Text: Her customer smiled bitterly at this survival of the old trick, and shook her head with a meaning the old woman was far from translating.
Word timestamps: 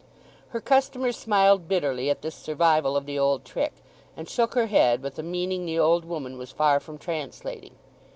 Her 0.49 0.59
customer 0.61 1.11
smiled 1.11 1.67
bitterly 1.67 2.09
at 2.09 2.23
this 2.23 2.33
survival 2.33 2.97
of 2.97 3.05
the 3.05 3.19
old 3.19 3.45
trick, 3.45 3.73
and 4.17 4.27
shook 4.27 4.55
her 4.55 4.65
head 4.65 5.03
with 5.03 5.19
a 5.19 5.21
meaning 5.21 5.63
the 5.67 5.77
old 5.77 6.05
woman 6.05 6.39
was 6.39 6.49
far 6.51 6.79
from 6.79 6.97
translating. 6.97 7.75